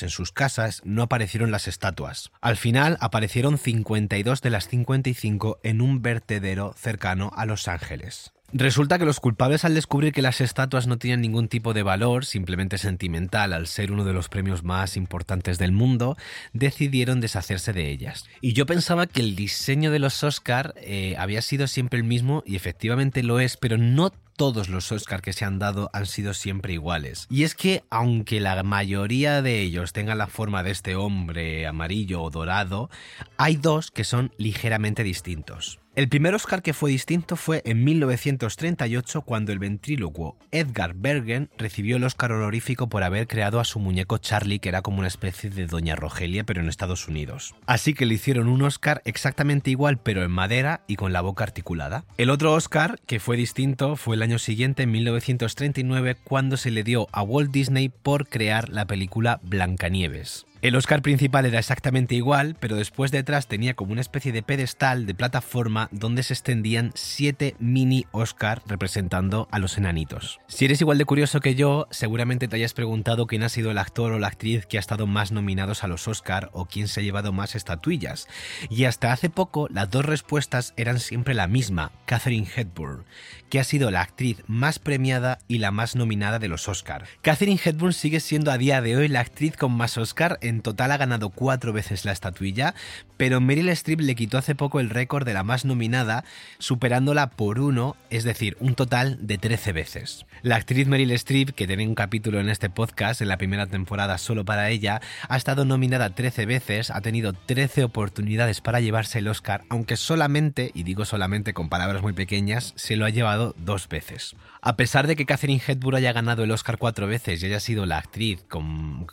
en 0.03 0.09
sus 0.09 0.31
casas 0.31 0.81
no 0.83 1.01
aparecieron 1.03 1.51
las 1.51 1.67
estatuas 1.67 2.31
al 2.41 2.57
final 2.57 2.97
aparecieron 2.99 3.57
52 3.57 4.41
de 4.41 4.49
las 4.49 4.67
55 4.67 5.59
en 5.63 5.81
un 5.81 6.01
vertedero 6.01 6.73
cercano 6.77 7.31
a 7.35 7.45
Los 7.45 7.67
Ángeles. 7.67 8.33
Resulta 8.53 8.99
que 8.99 9.05
los 9.05 9.21
culpables 9.21 9.63
al 9.63 9.75
descubrir 9.75 10.11
que 10.11 10.21
las 10.21 10.41
estatuas 10.41 10.85
no 10.85 10.97
tenían 10.97 11.21
ningún 11.21 11.47
tipo 11.47 11.73
de 11.73 11.83
valor, 11.83 12.25
simplemente 12.25 12.77
sentimental, 12.77 13.53
al 13.53 13.65
ser 13.65 13.93
uno 13.93 14.03
de 14.03 14.11
los 14.11 14.27
premios 14.27 14.63
más 14.63 14.97
importantes 14.97 15.57
del 15.57 15.71
mundo, 15.71 16.17
decidieron 16.51 17.21
deshacerse 17.21 17.71
de 17.71 17.89
ellas. 17.89 18.25
Y 18.41 18.51
yo 18.51 18.65
pensaba 18.65 19.07
que 19.07 19.21
el 19.21 19.37
diseño 19.37 19.89
de 19.89 19.99
los 19.99 20.23
Oscar 20.23 20.73
eh, 20.77 21.15
había 21.17 21.41
sido 21.41 21.67
siempre 21.67 21.99
el 21.99 22.03
mismo 22.03 22.43
y 22.45 22.57
efectivamente 22.57 23.23
lo 23.23 23.39
es, 23.39 23.55
pero 23.55 23.77
no 23.77 24.11
todos 24.35 24.69
los 24.69 24.91
Oscars 24.91 25.21
que 25.21 25.33
se 25.33 25.45
han 25.45 25.59
dado 25.59 25.89
han 25.93 26.05
sido 26.05 26.33
siempre 26.33 26.73
iguales. 26.73 27.27
Y 27.29 27.43
es 27.43 27.55
que, 27.55 27.83
aunque 27.89 28.39
la 28.39 28.63
mayoría 28.63 29.41
de 29.41 29.61
ellos 29.61 29.93
tengan 29.93 30.17
la 30.17 30.27
forma 30.27 30.63
de 30.63 30.71
este 30.71 30.95
hombre 30.95 31.67
amarillo 31.67 32.21
o 32.21 32.31
dorado, 32.31 32.89
hay 33.37 33.55
dos 33.55 33.91
que 33.91 34.03
son 34.03 34.33
ligeramente 34.37 35.03
distintos. 35.03 35.79
El 35.93 36.07
primer 36.07 36.33
Oscar 36.33 36.61
que 36.61 36.73
fue 36.73 36.89
distinto 36.89 37.35
fue 37.35 37.61
en 37.65 37.83
1938 37.83 39.23
cuando 39.23 39.51
el 39.51 39.59
ventrílocuo 39.59 40.37
Edgar 40.51 40.93
Bergen 40.93 41.49
recibió 41.57 41.97
el 41.97 42.05
Oscar 42.05 42.31
honorífico 42.31 42.87
por 42.87 43.03
haber 43.03 43.27
creado 43.27 43.59
a 43.59 43.65
su 43.65 43.77
muñeco 43.77 44.17
Charlie, 44.17 44.59
que 44.59 44.69
era 44.69 44.83
como 44.83 44.99
una 44.99 45.09
especie 45.09 45.49
de 45.49 45.67
Doña 45.67 45.97
Rogelia, 45.97 46.45
pero 46.45 46.61
en 46.61 46.69
Estados 46.69 47.09
Unidos. 47.09 47.55
Así 47.65 47.93
que 47.93 48.05
le 48.05 48.13
hicieron 48.13 48.47
un 48.47 48.61
Oscar 48.61 49.01
exactamente 49.03 49.69
igual, 49.69 49.97
pero 49.97 50.23
en 50.23 50.31
madera 50.31 50.85
y 50.87 50.95
con 50.95 51.11
la 51.11 51.19
boca 51.19 51.43
articulada. 51.43 52.05
El 52.17 52.29
otro 52.29 52.53
Oscar, 52.53 52.97
que 53.05 53.19
fue 53.19 53.35
distinto, 53.35 53.97
fue 53.97 54.15
el 54.15 54.21
año 54.21 54.39
siguiente, 54.39 54.83
en 54.83 54.91
1939, 54.91 56.15
cuando 56.23 56.55
se 56.55 56.71
le 56.71 56.85
dio 56.85 57.09
a 57.11 57.21
Walt 57.21 57.51
Disney 57.51 57.89
por 57.89 58.29
crear 58.29 58.69
la 58.69 58.87
película 58.87 59.41
Blancanieves. 59.43 60.45
El 60.61 60.75
Oscar 60.75 61.01
principal 61.01 61.47
era 61.47 61.57
exactamente 61.57 62.13
igual, 62.13 62.55
pero 62.59 62.75
después 62.75 63.09
detrás 63.09 63.47
tenía 63.47 63.73
como 63.73 63.93
una 63.93 64.01
especie 64.01 64.31
de 64.31 64.43
pedestal 64.43 65.07
de 65.07 65.15
plataforma 65.15 65.89
donde 65.91 66.21
se 66.21 66.33
extendían 66.33 66.91
siete 66.93 67.55
mini 67.57 68.05
Oscar 68.11 68.61
representando 68.67 69.47
a 69.49 69.57
los 69.57 69.79
enanitos. 69.79 70.39
Si 70.45 70.65
eres 70.65 70.79
igual 70.79 70.99
de 70.99 71.05
curioso 71.05 71.39
que 71.39 71.55
yo, 71.55 71.87
seguramente 71.89 72.47
te 72.47 72.57
hayas 72.57 72.75
preguntado 72.75 73.25
quién 73.25 73.41
ha 73.41 73.49
sido 73.49 73.71
el 73.71 73.79
actor 73.79 74.11
o 74.11 74.19
la 74.19 74.27
actriz 74.27 74.67
que 74.67 74.77
ha 74.77 74.79
estado 74.79 75.07
más 75.07 75.31
nominados 75.31 75.83
a 75.83 75.87
los 75.87 76.07
Oscar 76.07 76.51
o 76.53 76.65
quién 76.65 76.87
se 76.87 76.99
ha 76.99 77.03
llevado 77.03 77.33
más 77.33 77.55
estatuillas. 77.55 78.27
Y 78.69 78.83
hasta 78.83 79.13
hace 79.13 79.31
poco 79.31 79.67
las 79.71 79.89
dos 79.89 80.05
respuestas 80.05 80.75
eran 80.77 80.99
siempre 80.99 81.33
la 81.33 81.47
misma, 81.47 81.91
Catherine 82.05 82.47
Hepburn, 82.55 83.05
que 83.49 83.59
ha 83.59 83.63
sido 83.63 83.89
la 83.89 84.01
actriz 84.01 84.43
más 84.45 84.77
premiada 84.77 85.39
y 85.47 85.57
la 85.57 85.71
más 85.71 85.95
nominada 85.95 86.37
de 86.37 86.49
los 86.49 86.69
Oscar. 86.69 87.07
Catherine 87.23 87.59
Hepburn 87.63 87.93
sigue 87.93 88.19
siendo 88.19 88.51
a 88.51 88.59
día 88.59 88.79
de 88.81 88.95
hoy 88.95 89.07
la 89.07 89.21
actriz 89.21 89.57
con 89.57 89.71
más 89.71 89.97
Oscar 89.97 90.37
total 90.59 90.91
ha 90.91 90.97
ganado 90.97 91.29
cuatro 91.29 91.71
veces 91.71 92.03
la 92.03 92.11
estatuilla, 92.11 92.75
pero 93.15 93.39
Meryl 93.39 93.69
Streep 93.69 94.01
le 94.01 94.15
quitó 94.15 94.37
hace 94.37 94.55
poco 94.55 94.81
el 94.81 94.89
récord 94.89 95.25
de 95.25 95.33
la 95.33 95.43
más 95.43 95.63
nominada, 95.63 96.25
superándola 96.59 97.29
por 97.29 97.59
uno, 97.59 97.95
es 98.09 98.25
decir, 98.25 98.57
un 98.59 98.75
total 98.75 99.17
de 99.21 99.37
13 99.37 99.71
veces. 99.71 100.25
La 100.41 100.57
actriz 100.57 100.87
Meryl 100.87 101.11
Streep, 101.11 101.51
que 101.51 101.67
tiene 101.67 101.87
un 101.87 101.95
capítulo 101.95 102.41
en 102.41 102.49
este 102.49 102.69
podcast, 102.69 103.21
en 103.21 103.29
la 103.29 103.37
primera 103.37 103.67
temporada 103.67 104.17
solo 104.17 104.43
para 104.43 104.69
ella, 104.69 105.01
ha 105.29 105.37
estado 105.37 105.63
nominada 105.63 106.09
13 106.15 106.45
veces, 106.45 106.91
ha 106.91 106.99
tenido 106.99 107.31
13 107.31 107.85
oportunidades 107.85 108.59
para 108.59 108.81
llevarse 108.81 109.19
el 109.19 109.27
Oscar, 109.27 109.63
aunque 109.69 109.95
solamente, 109.95 110.71
y 110.73 110.83
digo 110.83 111.05
solamente 111.05 111.53
con 111.53 111.69
palabras 111.69 112.01
muy 112.01 112.13
pequeñas, 112.13 112.73
se 112.75 112.95
lo 112.95 113.05
ha 113.05 113.09
llevado 113.09 113.55
dos 113.57 113.87
veces. 113.87 114.35
A 114.61 114.75
pesar 114.75 115.07
de 115.07 115.15
que 115.15 115.25
Catherine 115.25 115.61
Hepburn 115.65 115.97
haya 115.97 116.13
ganado 116.13 116.43
el 116.43 116.51
Oscar 116.51 116.77
cuatro 116.77 117.07
veces 117.07 117.41
y 117.41 117.45
haya 117.47 117.59
sido 117.59 117.85
la 117.85 117.97
actriz 117.97 118.43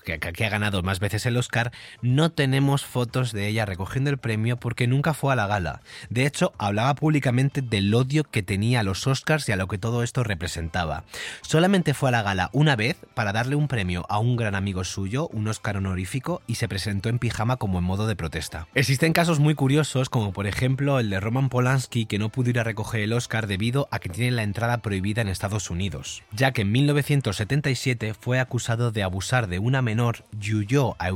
que, 0.04 0.18
que 0.18 0.44
ha 0.44 0.50
ganado 0.50 0.82
más 0.82 1.00
veces 1.00 1.26
el 1.28 1.36
Oscar, 1.36 1.72
no 2.02 2.30
tenemos 2.30 2.84
fotos 2.84 3.32
de 3.32 3.48
ella 3.48 3.66
recogiendo 3.66 4.10
el 4.10 4.18
premio 4.18 4.56
porque 4.56 4.86
nunca 4.86 5.14
fue 5.14 5.32
a 5.32 5.36
la 5.36 5.46
gala. 5.46 5.80
De 6.10 6.26
hecho, 6.26 6.52
hablaba 6.58 6.94
públicamente 6.94 7.62
del 7.62 7.94
odio 7.94 8.24
que 8.24 8.42
tenía 8.42 8.80
a 8.80 8.82
los 8.82 9.06
Oscars 9.06 9.48
y 9.48 9.52
a 9.52 9.56
lo 9.56 9.68
que 9.68 9.78
todo 9.78 10.02
esto 10.02 10.24
representaba. 10.24 11.04
Solamente 11.42 11.94
fue 11.94 12.10
a 12.10 12.12
la 12.12 12.22
gala 12.22 12.50
una 12.52 12.76
vez 12.76 12.96
para 13.14 13.32
darle 13.32 13.56
un 13.56 13.68
premio 13.68 14.06
a 14.08 14.18
un 14.18 14.36
gran 14.36 14.54
amigo 14.54 14.84
suyo, 14.84 15.28
un 15.28 15.48
Oscar 15.48 15.76
honorífico, 15.76 16.42
y 16.46 16.56
se 16.56 16.68
presentó 16.68 17.08
en 17.08 17.18
pijama 17.18 17.56
como 17.56 17.78
en 17.78 17.84
modo 17.84 18.06
de 18.06 18.16
protesta. 18.16 18.68
Existen 18.74 19.12
casos 19.12 19.40
muy 19.40 19.54
curiosos, 19.54 20.10
como 20.10 20.32
por 20.32 20.46
ejemplo 20.46 20.98
el 21.00 21.10
de 21.10 21.20
Roman 21.20 21.48
Polanski, 21.48 22.06
que 22.06 22.18
no 22.18 22.30
pudo 22.30 22.50
ir 22.50 22.60
a 22.60 22.64
recoger 22.64 23.00
el 23.00 23.12
Oscar 23.12 23.46
debido 23.46 23.88
a 23.90 23.98
que 23.98 24.08
tiene 24.08 24.32
la 24.32 24.42
entrada 24.42 24.78
prohibida 24.78 25.22
en 25.22 25.28
Estados 25.28 25.70
Unidos, 25.70 26.22
ya 26.32 26.52
que 26.52 26.62
en 26.62 26.72
1977 26.72 28.14
fue 28.14 28.40
acusado 28.40 28.90
de 28.92 29.02
abusar 29.02 29.48
de 29.48 29.58
una 29.58 29.82
menor 29.82 30.24
y 30.40 30.58
a 30.98 31.06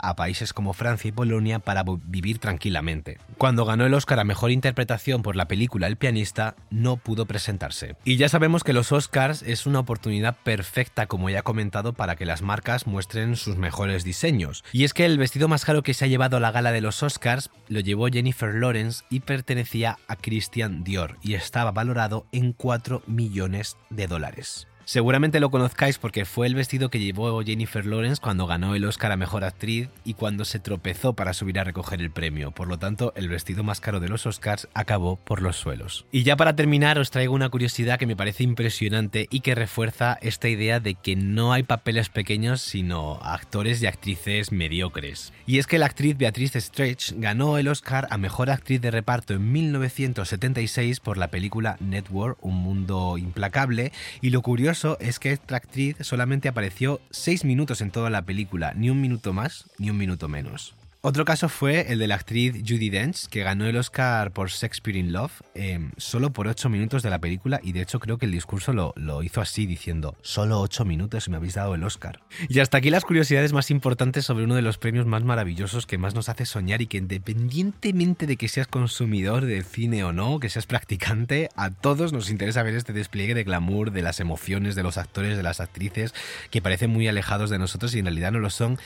a 0.00 0.16
países 0.16 0.52
como 0.52 0.72
Francia 0.72 1.08
y 1.08 1.12
Polonia, 1.12 1.58
para 1.58 1.84
vivir 2.04 2.38
tranquilamente. 2.38 3.18
Cuando 3.38 3.64
ganó 3.64 3.86
el 3.86 3.94
Oscar 3.94 4.20
a 4.20 4.24
Mejor 4.24 4.50
Interpretación 4.50 5.22
por 5.22 5.36
la 5.36 5.48
película 5.48 5.86
El 5.86 5.96
pianista, 5.96 6.56
no 6.70 6.96
pudo 6.96 7.26
presentarse. 7.26 7.96
Y 8.04 8.16
ya 8.16 8.28
sabemos 8.28 8.64
que 8.64 8.72
los 8.72 8.92
Oscars 8.92 9.42
es 9.42 9.66
una 9.66 9.80
oportunidad 9.80 10.36
perfecta, 10.42 11.06
como 11.06 11.30
ya 11.30 11.40
he 11.40 11.42
comentado, 11.42 11.92
para 11.92 12.16
que 12.16 12.26
las 12.26 12.42
marcas 12.42 12.86
muestren 12.86 13.36
sus 13.36 13.56
mejores 13.56 14.04
diseños. 14.04 14.64
Y 14.72 14.84
es 14.84 14.94
que 14.94 15.04
el 15.04 15.18
vestido 15.18 15.48
más 15.48 15.64
caro 15.64 15.82
que 15.82 15.94
se 15.94 16.04
ha 16.04 16.08
llevado 16.08 16.36
a 16.36 16.40
la 16.40 16.52
gala 16.52 16.72
de 16.72 16.80
los 16.80 17.02
Oscars 17.02 17.50
lo 17.68 17.80
llevó 17.80 18.08
Jennifer 18.08 18.54
Lawrence 18.54 19.04
y 19.10 19.20
pertenecía 19.20 19.98
a 20.08 20.16
Christian 20.16 20.84
Dior 20.84 21.18
y 21.22 21.34
estaba 21.34 21.70
valorado 21.72 22.26
en 22.32 22.52
4 22.52 23.02
millones 23.06 23.76
de 23.90 24.06
dólares. 24.06 24.69
Seguramente 24.90 25.38
lo 25.38 25.52
conozcáis 25.52 25.98
porque 25.98 26.24
fue 26.24 26.48
el 26.48 26.56
vestido 26.56 26.90
que 26.90 26.98
llevó 26.98 27.40
Jennifer 27.44 27.86
Lawrence 27.86 28.20
cuando 28.20 28.48
ganó 28.48 28.74
el 28.74 28.84
Oscar 28.84 29.12
a 29.12 29.16
Mejor 29.16 29.44
Actriz 29.44 29.88
y 30.02 30.14
cuando 30.14 30.44
se 30.44 30.58
tropezó 30.58 31.12
para 31.12 31.32
subir 31.32 31.60
a 31.60 31.62
recoger 31.62 32.00
el 32.00 32.10
premio. 32.10 32.50
Por 32.50 32.66
lo 32.66 32.76
tanto, 32.76 33.12
el 33.14 33.28
vestido 33.28 33.62
más 33.62 33.78
caro 33.78 34.00
de 34.00 34.08
los 34.08 34.26
Oscars 34.26 34.66
acabó 34.74 35.14
por 35.14 35.42
los 35.42 35.54
suelos. 35.54 36.06
Y 36.10 36.24
ya 36.24 36.36
para 36.36 36.56
terminar, 36.56 36.98
os 36.98 37.12
traigo 37.12 37.36
una 37.36 37.50
curiosidad 37.50 38.00
que 38.00 38.06
me 38.08 38.16
parece 38.16 38.42
impresionante 38.42 39.28
y 39.30 39.42
que 39.42 39.54
refuerza 39.54 40.18
esta 40.22 40.48
idea 40.48 40.80
de 40.80 40.96
que 40.96 41.14
no 41.14 41.52
hay 41.52 41.62
papeles 41.62 42.08
pequeños 42.08 42.60
sino 42.60 43.20
actores 43.22 43.80
y 43.80 43.86
actrices 43.86 44.50
mediocres. 44.50 45.32
Y 45.46 45.58
es 45.58 45.68
que 45.68 45.78
la 45.78 45.86
actriz 45.86 46.18
Beatriz 46.18 46.54
Stretch 46.54 47.12
ganó 47.12 47.58
el 47.58 47.68
Oscar 47.68 48.08
a 48.10 48.18
Mejor 48.18 48.50
Actriz 48.50 48.80
de 48.80 48.90
Reparto 48.90 49.34
en 49.34 49.52
1976 49.52 50.98
por 50.98 51.16
la 51.16 51.28
película 51.28 51.76
Network, 51.78 52.44
Un 52.44 52.56
Mundo 52.56 53.18
Implacable, 53.18 53.92
y 54.20 54.30
lo 54.30 54.42
curioso 54.42 54.79
es 55.00 55.18
que 55.18 55.32
esta 55.32 55.56
actriz 55.56 55.96
solamente 56.00 56.48
apareció 56.48 57.00
6 57.10 57.44
minutos 57.44 57.80
en 57.80 57.90
toda 57.90 58.08
la 58.08 58.22
película, 58.22 58.72
ni 58.74 58.88
un 58.88 59.00
minuto 59.00 59.32
más 59.32 59.66
ni 59.78 59.90
un 59.90 59.98
minuto 59.98 60.28
menos. 60.28 60.74
Otro 61.02 61.24
caso 61.24 61.48
fue 61.48 61.90
el 61.90 61.98
de 61.98 62.06
la 62.06 62.16
actriz 62.16 62.56
Judy 62.56 62.90
Dench, 62.90 63.26
que 63.28 63.42
ganó 63.42 63.64
el 63.64 63.74
Oscar 63.78 64.32
por 64.32 64.50
Shakespeare 64.50 64.98
in 64.98 65.12
Love 65.12 65.32
em, 65.54 65.92
solo 65.96 66.30
por 66.30 66.46
8 66.46 66.68
minutos 66.68 67.02
de 67.02 67.08
la 67.08 67.18
película 67.18 67.58
y 67.62 67.72
de 67.72 67.80
hecho 67.80 68.00
creo 68.00 68.18
que 68.18 68.26
el 68.26 68.32
discurso 68.32 68.74
lo, 68.74 68.92
lo, 68.96 69.22
hizo 69.22 69.40
así 69.40 69.64
diciendo, 69.64 70.14
solo 70.20 70.60
8 70.60 70.84
minutos 70.84 71.26
y 71.26 71.30
me 71.30 71.38
habéis 71.38 71.54
dado 71.54 71.74
el 71.74 71.84
Oscar. 71.84 72.20
Y 72.50 72.60
hasta 72.60 72.76
aquí 72.76 72.90
las 72.90 73.06
curiosidades 73.06 73.54
más 73.54 73.70
importantes 73.70 74.26
sobre 74.26 74.44
uno 74.44 74.56
de 74.56 74.60
los 74.60 74.76
premios 74.76 75.06
más 75.06 75.24
maravillosos 75.24 75.86
que 75.86 75.96
más 75.96 76.14
nos 76.14 76.28
hace 76.28 76.44
soñar 76.44 76.82
y 76.82 76.86
que 76.86 76.98
independientemente 76.98 78.26
de 78.26 78.36
que 78.36 78.48
seas 78.48 78.66
consumidor 78.66 79.46
de 79.46 79.62
cine 79.62 80.04
o 80.04 80.12
no, 80.12 80.38
que 80.38 80.50
seas 80.50 80.66
practicante, 80.66 81.48
a 81.56 81.70
todos 81.70 82.12
nos 82.12 82.28
interesa 82.28 82.62
ver 82.62 82.74
este 82.74 82.92
despliegue 82.92 83.32
de 83.32 83.44
glamour, 83.44 83.90
de 83.90 84.02
las 84.02 84.20
emociones 84.20 84.74
de 84.74 84.82
los 84.82 84.98
actores, 84.98 85.38
de 85.38 85.42
las 85.42 85.60
actrices, 85.60 86.12
que 86.50 86.60
parecen 86.60 86.90
muy 86.90 87.08
alejados 87.08 87.48
de 87.48 87.58
nosotros 87.58 87.94
y 87.94 88.00
en 88.00 88.04
realidad 88.04 88.32
no 88.32 88.38
lo 88.38 88.50
son 88.50 88.78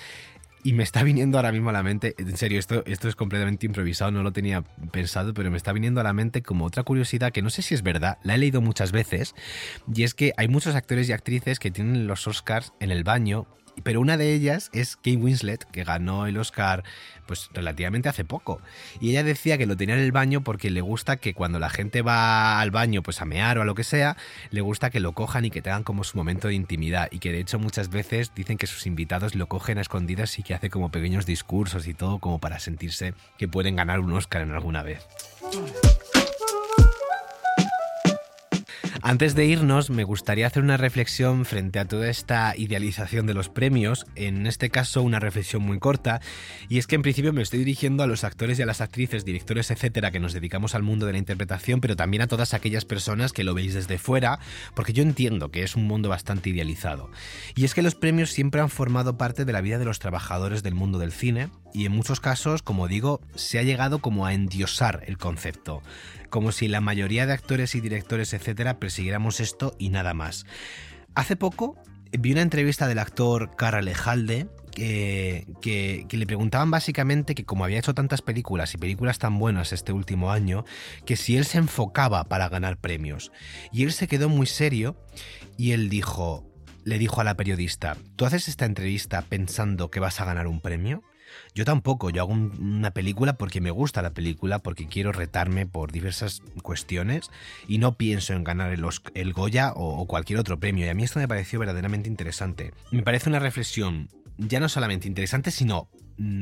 y 0.65 0.73
me 0.73 0.83
está 0.83 1.03
viniendo 1.03 1.37
ahora 1.39 1.53
mismo 1.53 1.69
a 1.69 1.73
la 1.73 1.83
mente, 1.83 2.15
en 2.17 2.37
serio, 2.39 2.59
esto, 2.59 2.83
esto 2.87 3.07
es 3.07 3.15
completamente 3.15 3.67
improvisado, 3.67 4.11
no 4.11 4.23
lo 4.23 4.33
tenía 4.33 4.63
pensado, 4.91 5.35
pero 5.35 5.51
me 5.51 5.59
está 5.59 5.73
viniendo 5.73 6.01
a 6.01 6.05
la 6.05 6.15
mente 6.15 6.43
como 6.43 6.65
otra 6.65 6.83
curiosidad 6.83 7.33
que 7.33 7.43
no 7.43 7.51
sé 7.51 7.61
si 7.61 7.75
es 7.75 7.83
verdad, 7.83 8.19
la 8.25 8.35
he 8.35 8.39
leído 8.39 8.63
muchas 8.63 8.91
veces, 8.91 9.35
y 9.95 10.05
es 10.05 10.15
que 10.15 10.33
hay 10.39 10.49
muchos 10.49 10.75
actores 10.75 11.09
y 11.09 11.13
actrices 11.13 11.59
que 11.59 11.71
tienen 11.71 12.07
los 12.07 12.27
Oscars 12.27 12.73
en 12.81 12.91
el 12.91 13.05
baño 13.05 13.47
pero 13.83 14.01
una 14.01 14.17
de 14.17 14.33
ellas 14.33 14.71
es 14.73 14.97
Kate 14.97 15.17
Winslet, 15.17 15.65
que 15.65 15.85
ganó 15.85 16.27
el 16.27 16.39
Oscar 16.39 16.85
pues 17.27 17.51
relativamente 17.55 18.09
hace 18.09 18.25
poco. 18.25 18.61
Y 19.01 19.11
ella 19.11 19.25
decía 19.25 19.59
que 19.59 19.67
lo 19.67 19.77
tenía 19.77 19.95
en 19.95 20.03
el 20.03 20.13
baño 20.13 20.43
porque 20.43 20.71
le 20.71 20.81
gusta 20.81 21.17
que 21.17 21.35
cuando 21.35 21.59
la 21.59 21.71
gente 21.71 22.03
va 22.03 22.61
al 22.61 22.71
baño 22.71 23.03
pues 23.03 23.21
a 23.21 23.25
mear 23.25 23.59
o 23.59 23.63
a 23.63 23.65
lo 23.65 23.75
que 23.75 23.85
sea, 23.85 24.17
le 24.51 24.61
gusta 24.61 24.91
que 24.91 25.01
lo 25.01 25.13
cojan 25.13 25.45
y 25.45 25.51
que 25.51 25.63
tengan 25.63 25.85
como 25.85 26.05
su 26.05 26.17
momento 26.17 26.49
de 26.49 26.55
intimidad. 26.55 27.09
Y 27.11 27.19
que 27.19 27.33
de 27.33 27.41
hecho 27.41 27.59
muchas 27.59 27.89
veces 27.91 28.33
dicen 28.35 28.59
que 28.59 28.67
sus 28.67 28.87
invitados 28.87 29.35
lo 29.35 29.47
cogen 29.47 29.79
a 29.79 29.81
escondidas 29.81 30.39
y 30.39 30.43
que 30.43 30.55
hace 30.55 30.71
como 30.71 30.91
pequeños 30.91 31.27
discursos 31.27 31.87
y 31.87 31.95
todo 31.95 32.19
como 32.19 32.39
para 32.39 32.59
sentirse 32.59 33.15
que 33.39 33.49
pueden 33.49 33.77
ganar 33.77 34.01
un 34.01 34.13
Oscar 34.13 34.43
en 34.43 34.53
alguna 34.53 34.83
vez. 34.83 35.07
Antes 39.07 39.35
de 39.35 39.45
irnos, 39.45 39.91
me 39.91 40.03
gustaría 40.03 40.47
hacer 40.47 40.63
una 40.63 40.79
reflexión 40.79 41.45
frente 41.45 41.79
a 41.79 41.85
toda 41.85 42.09
esta 42.09 42.55
idealización 42.57 43.27
de 43.27 43.35
los 43.35 43.51
premios, 43.51 44.07
en 44.15 44.47
este 44.47 44.71
caso 44.71 45.03
una 45.03 45.21
reflexión 45.21 45.61
muy 45.61 45.79
corta, 45.79 46.23
y 46.71 46.79
es 46.79 46.87
que 46.87 46.95
en 46.95 47.03
principio 47.03 47.35
me 47.35 47.43
estoy 47.43 47.59
dirigiendo 47.59 48.03
a 48.03 48.07
los 48.07 48.25
actores 48.25 48.59
y 48.59 48.63
a 48.63 48.67
las 48.67 48.81
actrices, 48.81 49.27
directores, 49.27 49.71
etcétera, 49.71 50.11
que 50.11 50.21
nos 50.21 50.33
dedicamos 50.33 50.75
al 50.75 50.85
mundo 50.85 51.05
de 51.05 51.13
la 51.13 51.19
interpretación, 51.19 51.83
pero 51.83 51.97
también 51.97 52.23
a 52.23 52.29
todas 52.29 52.55
aquellas 52.55 52.87
personas 52.87 53.35
que 53.35 53.45
lo 53.45 53.53
veis 53.53 53.75
desde 53.75 53.99
fuera, 53.99 54.39
porque 54.75 54.95
yo 54.95 55.03
entiendo 55.03 55.51
que 55.51 55.65
es 55.65 55.77
un 55.77 55.87
mundo 55.87 56.09
bastante 56.09 56.49
idealizado. 56.49 57.11
Y 57.55 57.67
es 57.67 57.75
que 57.75 57.83
los 57.83 57.97
premios 57.97 58.31
siempre 58.31 58.63
han 58.63 58.71
formado 58.71 59.19
parte 59.19 59.45
de 59.45 59.53
la 59.53 59.61
vida 59.61 59.77
de 59.77 59.85
los 59.85 59.99
trabajadores 59.99 60.63
del 60.63 60.75
mundo 60.75 60.99
del 60.99 61.13
cine, 61.13 61.51
y 61.75 61.85
en 61.85 61.93
muchos 61.93 62.21
casos, 62.21 62.63
como 62.63 62.89
digo, 62.89 63.21
se 63.35 63.59
ha 63.59 63.65
llegado 63.65 63.99
como 63.99 64.25
a 64.25 64.33
endiosar 64.33 65.03
el 65.07 65.19
concepto, 65.19 65.83
como 66.35 66.51
si 66.51 66.67
la 66.67 66.81
mayoría 66.81 67.27
de 67.27 67.33
actores 67.33 67.77
y 67.77 67.81
directores, 67.81 68.35
etcétera, 68.35 68.81
persiguiéramos 68.81 69.39
esto 69.39 69.77
y 69.79 69.91
nada 69.91 70.15
más. 70.15 70.47
Hace 71.15 71.37
poco 71.37 71.81
vi 72.11 72.33
una 72.33 72.43
entrevista 72.43 72.89
del 72.89 72.99
actor 72.99 73.55
Cara 73.55 73.83
Lejalde 73.83 74.49
que, 74.73 75.47
que, 75.63 76.05
le 76.11 76.27
preguntaban 76.27 76.73
básicamente 76.73 77.37
que 77.37 77.45
como 77.45 77.63
había 77.63 77.79
hecho 77.79 77.95
tantas 77.95 78.21
películas 78.21 78.75
y 78.75 78.79
películas 78.79 79.21
tan 79.21 79.39
buenas 79.39 79.73
este 79.73 79.93
último 79.93 80.33
año, 80.33 80.65
que 81.07 81.15
si 81.15 81.37
él 81.37 81.45
se 81.45 81.59
enfocaba 81.59 82.25
para 82.25 82.49
ganar 82.49 82.79
premios. 82.79 83.31
Y 83.71 83.85
él 83.85 83.93
se 83.93 84.09
quedó 84.09 84.29
muy 84.29 84.49
serio 84.49 84.97
y 85.57 85.71
él 85.71 85.89
dijo, 85.89 86.51
le 86.83 86.99
dijo 86.99 87.21
a 87.21 87.25
la 87.25 87.37
periodista, 87.37 87.97
¿tú 88.17 88.25
haces 88.25 88.49
esta 88.49 88.65
entrevista 88.65 89.23
pensando 89.23 89.89
que 89.89 90.01
vas 90.01 90.21
a 90.21 90.25
ganar 90.25 90.49
un 90.49 90.61
premio? 90.61 91.05
Yo 91.55 91.65
tampoco, 91.65 92.11
yo 92.11 92.23
hago 92.23 92.33
una 92.33 92.91
película 92.93 93.35
porque 93.35 93.61
me 93.61 93.71
gusta 93.71 94.03
la 94.03 94.13
película, 94.13 94.59
porque 94.59 94.87
quiero 94.87 95.13
retarme 95.13 95.67
por 95.67 95.93
diversas 95.93 96.43
cuestiones 96.63 97.31
y 97.69 97.79
no 97.79 97.97
pienso 97.97 98.33
en 98.33 98.45
ganar 98.45 98.73
el, 98.73 98.85
el 99.15 99.33
Goya 99.33 99.73
o, 99.75 100.07
cualquier 100.07 100.39
otro 100.39 100.59
premio. 100.59 100.87
Y 100.87 100.89
a 100.89 100.95
mí 100.95 101.05
esto 101.05 101.19
me 101.19 101.29
pareció 101.29 101.59
verdaderamente 101.59 102.09
interesante. 102.09 102.73
Me 102.91 103.03
parece 103.03 103.29
una 103.29 103.39
reflexión 103.39 104.09
ya 104.37 104.61
no 104.61 104.69
solamente 104.69 105.09
interesante, 105.09 105.51
sino 105.51 105.89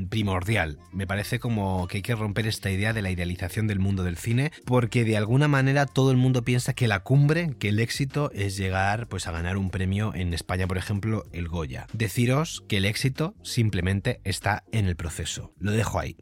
primordial. 0.08 0.78
Me 0.92 1.06
parece 1.06 1.38
como 1.38 1.86
que 1.88 1.98
hay 1.98 2.02
que 2.02 2.14
romper 2.14 2.46
esta 2.46 2.70
idea 2.70 2.92
de 2.92 3.02
la 3.02 3.10
idealización 3.10 3.66
del 3.66 3.78
mundo 3.78 4.02
del 4.04 4.16
cine, 4.16 4.52
porque 4.64 5.04
de 5.04 5.16
alguna 5.16 5.48
manera 5.48 5.86
todo 5.86 6.10
el 6.10 6.16
mundo 6.16 6.42
piensa 6.42 6.74
que 6.74 6.88
la 6.88 7.00
cumbre, 7.00 7.54
que 7.58 7.68
el 7.68 7.80
éxito 7.80 8.30
es 8.32 8.56
llegar 8.56 9.08
pues 9.08 9.26
a 9.26 9.32
ganar 9.32 9.56
un 9.56 9.70
premio 9.70 10.14
en 10.14 10.34
España, 10.34 10.66
por 10.66 10.78
ejemplo, 10.78 11.24
el 11.32 11.48
Goya. 11.48 11.86
Deciros 11.92 12.62
que 12.68 12.78
el 12.78 12.84
éxito 12.84 13.34
simplemente 13.42 14.20
está 14.24 14.64
en 14.72 14.86
el 14.86 14.96
proceso. 14.96 15.52
Lo 15.58 15.72
dejo 15.72 15.98
ahí. 15.98 16.16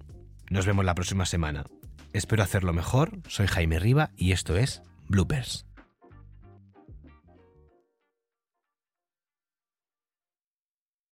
Nos 0.48 0.66
vemos 0.66 0.84
la 0.84 0.94
próxima 0.94 1.26
semana. 1.26 1.64
Espero 2.12 2.42
hacerlo 2.42 2.72
mejor. 2.72 3.20
Soy 3.28 3.46
Jaime 3.46 3.78
Riva 3.78 4.10
y 4.16 4.32
esto 4.32 4.56
es 4.56 4.82
Bloopers. 5.08 5.69